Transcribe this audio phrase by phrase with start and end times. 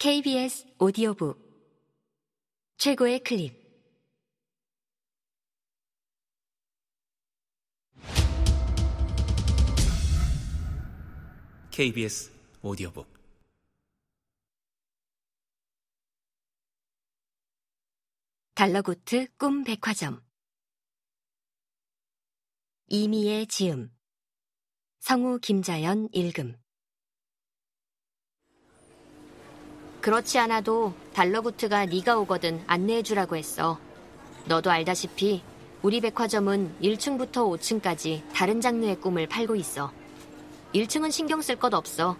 [0.00, 1.36] KBS 오디오북.
[2.76, 3.52] 최고의 클립.
[11.72, 12.30] KBS
[12.62, 13.12] 오디오북.
[18.54, 20.24] 달러고트 꿈 백화점.
[22.86, 23.90] 이미의 지음.
[25.00, 26.56] 성우 김자연 읽음
[30.00, 33.78] 그렇지 않아도 달러구트가 네가 오거든 안내해주라고 했어.
[34.46, 35.42] 너도 알다시피
[35.82, 39.92] 우리 백화점은 1층부터 5층까지 다른 장르의 꿈을 팔고 있어.
[40.74, 42.16] 1층은 신경 쓸 것 없어.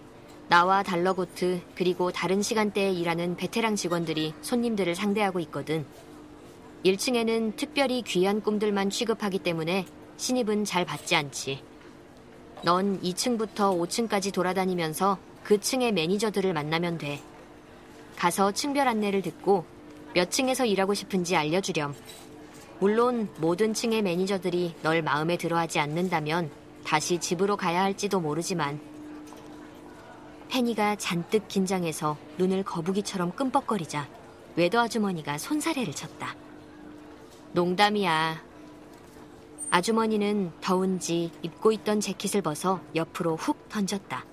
[0.48, 5.86] 나와 달러구트 그리고 다른 시간대에 일하는 베테랑 직원들이 손님들을 상대하고 있거든.
[6.84, 11.62] 1층에는 특별히 귀한 꿈들만 취급하기 때문에 신입은 잘 받지 않지.
[12.62, 17.20] 넌 2층부터 5층까지 돌아다니면서 그 층의 매니저들을 만나면 돼.
[18.18, 19.64] 가서 층별 안내를 듣고
[20.12, 21.94] 몇 층에서 일하고 싶은지 알려주렴.
[22.80, 26.50] 물론 모든 층의 매니저들이 널 마음에 들어 하지 않는다면
[26.84, 28.80] 다시 집으로 가야 할지도 모르지만
[30.48, 34.08] 페니가 잔뜩 긴장해서 눈을 거북이처럼 끔뻑거리자
[34.56, 36.34] 외도 아주머니가 손사래를 쳤다.
[37.52, 38.42] 농담이야.
[39.70, 44.24] 아주머니는 더운지 입고 있던 재킷을 벗어 옆으로 훅 던졌다.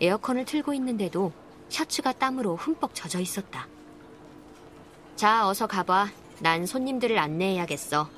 [0.00, 1.32] 에어컨을 틀고 있는데도
[1.72, 3.66] 셔츠가 땀으로 흠뻑 젖어 있었다.
[5.16, 6.10] 자, 어서 가봐.
[6.40, 8.08] 난 손님들을 안내해야겠어.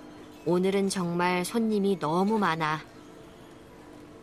[0.45, 2.81] 오늘은 정말 손님이 너무 많아.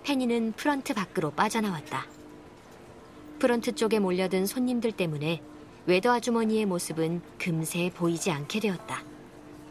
[0.04, 2.06] 페니는 프런트 밖으로 빠져나왔다.
[3.40, 5.42] 프런트 쪽에 몰려든 손님들 때문에
[5.86, 9.02] 외도 아주머니의 모습은 금세 보이지 않게 되었다.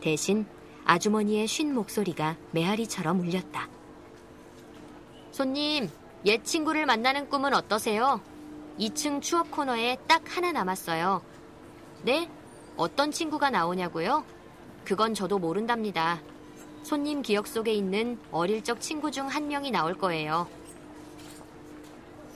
[0.00, 0.46] 대신
[0.86, 3.68] 아주머니의 쉰 목소리가 메아리처럼 울렸다.
[5.30, 5.88] 손님,
[6.24, 8.20] 옛 친구를 만나는 꿈은 어떠세요?
[8.80, 11.22] 2층 추억 코너에 딱 하나 남았어요.
[12.02, 12.30] 네?
[12.78, 14.24] 어떤 친구가 나오냐고요?
[14.86, 16.20] 그건 저도 모른답니다.
[16.82, 20.48] 손님 기억 속에 있는 어릴 적 친구 중 한 명이 나올 거예요.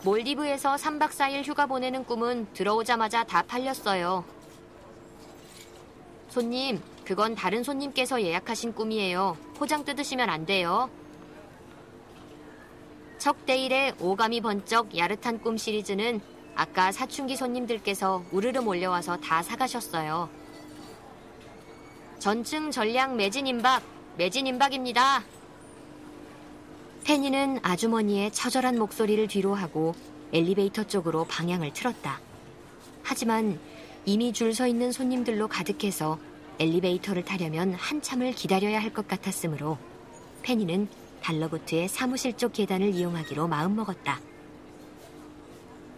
[0.04, 4.22] 몰디브에서 3박 4일 휴가 보내는 꿈은 들어오자마자 다 팔렸어요.
[6.28, 9.38] 손님, 그건 다른 손님께서 예약하신 꿈이에요.
[9.54, 10.90] 포장 뜯으시면 안 돼요.
[13.16, 16.20] 척데일의 오감이 번쩍 야릇한 꿈 시리즈는
[16.56, 20.28] 아까 사춘기 손님들께서 우르르 몰려와서 다 사가셨어요.
[22.18, 23.82] 전층 전량 매진 임박,
[24.16, 25.24] 매진 임박입니다.
[27.04, 29.94] 페니는 아주머니의 처절한 목소리를 뒤로 하고
[30.32, 32.20] 엘리베이터 쪽으로 방향을 틀었다.
[33.02, 33.58] 하지만
[34.06, 36.18] 이미 줄 서 있는 손님들로 가득해서
[36.58, 39.76] 엘리베이터를 타려면 한참을 기다려야 할 것 같았으므로
[40.42, 40.88] 페니는
[41.22, 44.20] 달러고트의 사무실 쪽 계단을 이용하기로 마음먹었다.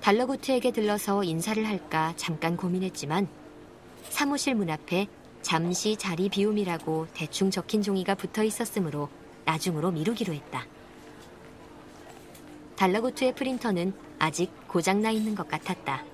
[0.06, 3.26] 달러구트에게 들러서 인사를 할까 잠깐 고민했지만
[4.08, 5.08] 사무실 문 앞에
[5.42, 9.08] 잠시 자리 비움이라고 대충 적힌 종이가 붙어 있었으므로
[9.46, 10.64] 나중으로 미루기로 했다.
[12.76, 16.04] 달러구트의 프린터는 아직 고장나 있는 것 같았다.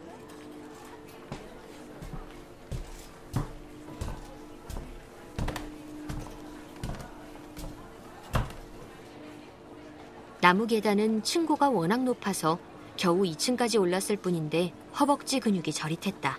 [10.41, 12.59] 나무 계단은 층고가 워낙 높아서
[13.03, 16.39] 겨우 2층까지 올랐을 뿐인데 허벅지 근육이 저릿했다.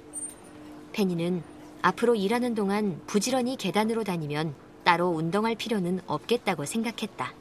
[0.93, 1.43] 페니는
[1.81, 7.33] 앞으로 일하는 동안 부지런히 계단으로 다니면 따로 운동할 필요는 없겠다고 생각했다.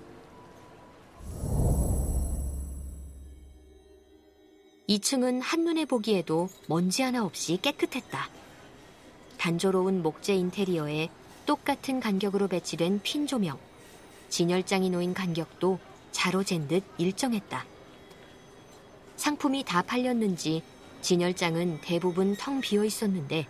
[4.88, 8.28] 2층은 한눈에 보기에도 먼지 하나 없이 깨끗했다.
[9.38, 11.11] 단조로운 목재 인테리어에
[11.47, 13.56] 똑같은 간격으로 배치된 핀 조명,
[14.31, 15.78] 진열장이 놓인 간격도
[16.11, 17.72] 자로 잰 듯 일정했다.
[19.17, 20.62] 상품이 다 팔렸는지
[21.00, 23.47] 진열장은 대부분 텅 비어 있었는데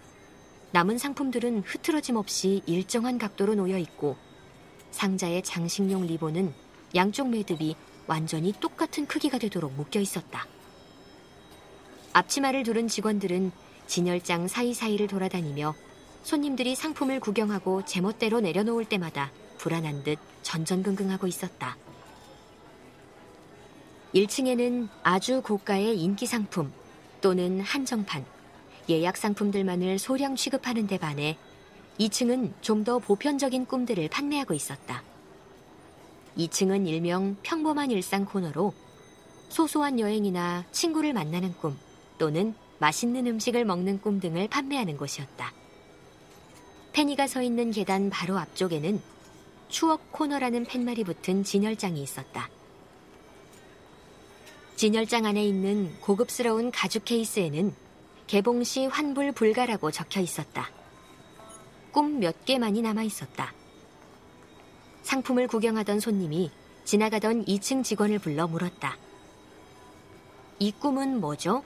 [0.73, 4.17] 남은 상품들은 흐트러짐 없이 일정한 각도로 놓여 있고
[4.91, 6.55] 상자의 장식용 리본은
[6.95, 10.47] 양쪽 매듭이 완전히 똑같은 크기가 되도록 묶여 있었다.
[12.13, 13.53] 앞치마를 두른 직원들은
[13.87, 15.75] 진열장 사이사이를 돌아다니며
[16.23, 21.77] 손님들이 상품을 구경하고 제멋대로 내려놓을 때마다 불안한 듯 전전긍긍하고 있었다.
[24.15, 26.71] 1층에는 아주 고가의 인기 상품
[27.23, 28.25] 또는 한정판,
[28.91, 31.39] 예약 상품들만을 소량 취급하는 데 반해
[31.99, 35.03] 2층은 좀 더 보편적인 꿈들을 판매하고 있었다.
[36.37, 38.75] 2층은 일명 평범한 일상 코너로
[39.49, 41.79] 소소한 여행이나 친구를 만나는 꿈
[42.19, 45.53] 또는 맛있는 음식을 먹는 꿈 등을 판매하는 곳이었다.
[46.93, 49.01] 페니가 서 있는 계단 바로 앞쪽에는
[49.69, 52.49] 추억 코너라는 팻말이 붙은 진열장이 있었다.
[54.77, 57.75] 진열장 안에 있는 고급스러운 가죽 케이스에는
[58.27, 60.71] 개봉 시 환불 불가라고 적혀 있었다.
[61.93, 63.53] 꿈 몇 개만이 남아 있었다.
[65.03, 66.51] 상품을 구경하던 손님이
[66.85, 68.97] 지나가던 2층 직원을 불러 물었다.
[70.59, 71.63] 이 꿈은 뭐죠?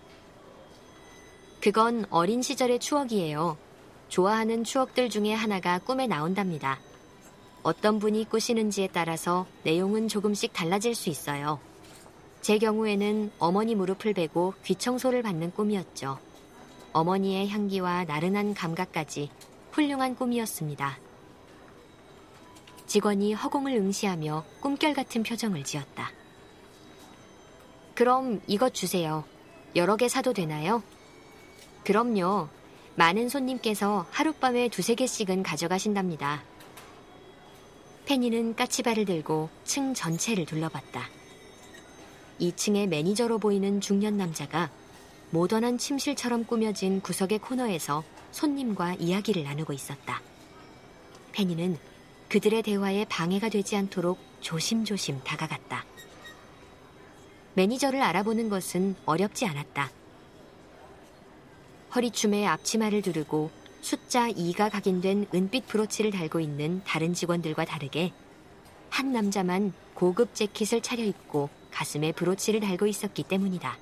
[1.60, 3.56] 그건 어린 시절의 추억이에요.
[4.08, 6.80] 좋아하는 추억들 중에 하나가 꿈에 나온답니다.
[7.62, 11.60] 어떤 분이 꾸시는지에 따라서 내용은 조금씩 달라질 수 있어요.
[12.46, 16.20] 제 경우에는 어머니 무릎을 베고 귀 청소를 받는 꿈이었죠.
[16.92, 19.30] 어머니의 향기와 나른한 감각까지
[19.72, 20.96] 훌륭한 꿈이었습니다.
[22.86, 26.12] 직원이 허공을 응시하며 꿈결 같은 표정을 지었다.
[27.96, 29.24] 그럼 이것 주세요.
[29.74, 30.84] 여러 개 사도 되나요?
[31.82, 32.46] 그럼요.
[32.94, 36.44] 많은 손님께서 하룻밤에 두세 개씩은 가져가신답니다.
[38.04, 41.25] 페니는 까치발을 들고 층 전체를 둘러봤다.
[42.40, 44.70] 2층의 매니저로 보이는 중년 남자가
[45.30, 50.22] 모던한 침실처럼 꾸며진 구석의 코너에서 손님과 이야기를 나누고 있었다.
[51.32, 51.78] 페니는
[52.28, 55.84] 그들의 대화에 방해가 되지 않도록 조심조심 다가갔다.
[57.54, 59.90] 매니저를 알아보는 것은 어렵지 않았다.
[61.94, 63.50] 허리춤에 앞치마를 두르고
[63.80, 68.12] 숫자 2가 각인된 은빛 브로치를 달고 있는 다른 직원들과 다르게
[68.90, 73.76] 한 남자만 고급 재킷을 차려입고 가슴에 브로치를 달고 있었기 때문이다.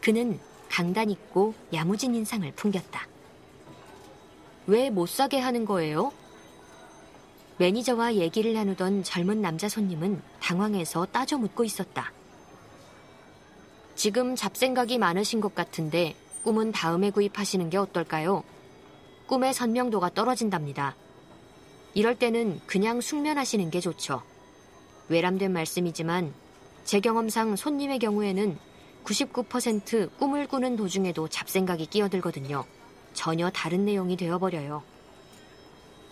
[0.00, 3.06] 그는 강단 있고 야무진 인상을 풍겼다.
[4.66, 6.12] 왜 못 사게 하는 거예요?
[7.58, 12.12] 매니저와 얘기를 나누던 젊은 남자 손님은 당황해서 따져 묻고 있었다.
[13.94, 18.42] 지금 잡생각이 많으신 것 같은데 꿈은 다음에 구입하시는 게 어떨까요?
[19.28, 20.96] 꿈의 선명도가 떨어진답니다.
[21.94, 24.22] 이럴 때는 그냥 숙면하시는 게 좋죠.
[25.12, 26.32] 외람된 말씀이지만
[26.84, 28.58] 제 경험상 손님의 경우에는
[29.04, 32.64] 99% 꿈을 꾸는 도중에도 잡생각이 끼어들거든요.
[33.12, 34.82] 전혀 다른 내용이 되어버려요.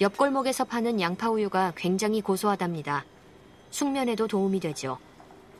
[0.00, 3.04] 옆골목에서 파는 양파우유가 굉장히 고소하답니다.
[3.70, 4.98] 숙면에도 도움이 되죠.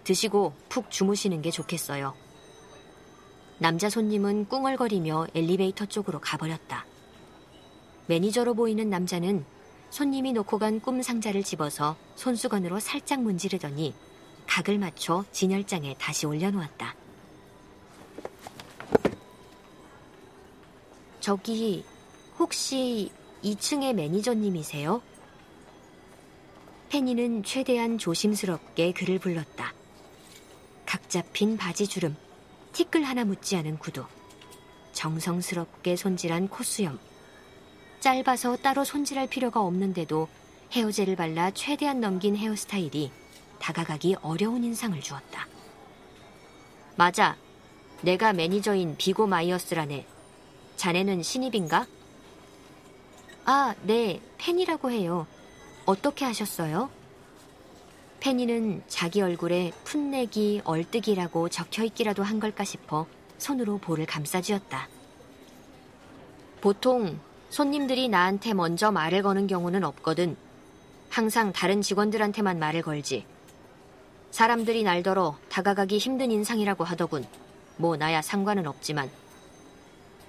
[0.05, 2.15] 드시고 푹 주무시는 게 좋겠어요.
[3.59, 6.87] 남자 손님은 꿍얼거리며 엘리베이터 쪽으로 가버렸다.
[8.07, 9.45] 매니저로 보이는 남자는
[9.91, 13.95] 손님이 놓고 간 꿈 상자를 집어서 손수건으로 살짝 문지르더니
[14.47, 16.95] 각을 맞춰 진열장에 다시 올려놓았다.
[21.21, 21.85] 저기
[22.39, 23.11] 혹시
[23.45, 25.03] 2층의 매니저님이세요?
[26.89, 29.75] 페니는 최대한 조심스럽게 그를 불렀다.
[30.87, 32.17] 각 잡힌 바지 주름,
[32.73, 34.05] 티끌 하나 묻지 않은 구두,
[34.93, 36.99] 정성스럽게 손질한 코수염.
[38.01, 40.29] 짧아서 따로 손질할 필요가 없는데도
[40.73, 43.13] 헤어젤을 발라 최대한 넘긴 헤어스타일이
[43.59, 45.47] 다가가기 어려운 인상을 주었다.
[46.97, 47.37] 맞아.
[48.03, 50.07] 내가 매니저인 비고 마이어스라네.
[50.77, 51.87] 자네는 신입인가?
[53.45, 54.21] 아, 네.
[54.39, 55.27] 팬이라고 해요.
[55.85, 56.89] 어떻게 하셨어요?
[58.21, 63.07] 페니는 자기 얼굴에 풋내기, 얼뜨기라고 적혀 있기라도 한 걸까 싶어
[63.39, 64.89] 손으로 볼을 감싸 쥐었다.
[66.61, 67.19] 보통
[67.51, 70.37] 손님들이 나한테 먼저 말을 거는 경우는 없거든.
[71.11, 73.27] 항상 다른 직원들한테만 말을 걸지.
[74.31, 77.27] 사람들이 날더러 다가가기 힘든 인상이라고 하더군.
[77.77, 79.11] 뭐 나야 상관은 없지만.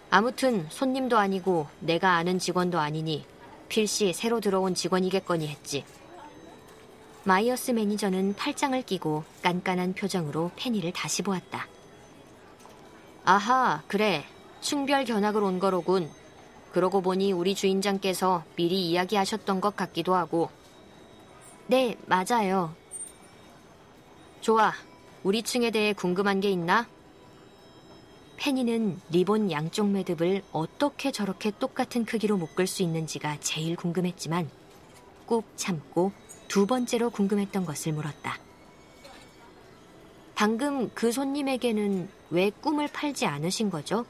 [0.10, 3.26] 아무튼 손님도 아니고 내가 아는 직원도 아니니
[3.70, 5.86] 필시 새로 들어온 직원이겠거니 했지.
[7.24, 11.68] 마이어스 매니저는 팔짱을 끼고 깐깐한 표정으로 페니를 다시 보았다.
[13.24, 14.26] 아하, 그래.
[14.60, 16.10] 층별 견학을 온 거로군.
[16.72, 20.50] 그러고 보니 우리 주인장께서 미리 이야기하셨던 것 같기도 하고.
[21.68, 22.74] 네, 맞아요.
[24.42, 24.74] 좋아.
[25.24, 26.88] 우리 층에 대해 궁금한 게 있나?
[28.38, 34.50] 페니는 리본 양쪽 매듭을 어떻게 저렇게 똑같은 크기로 묶을 수 있는지가 제일 궁금했지만
[35.28, 36.12] 꾹 참고
[36.48, 38.40] 두 번째로 궁금했던 것을 물었다.
[40.34, 44.06] 방금 그 손님에게는 왜 꿈을 팔지 않으신 거죠?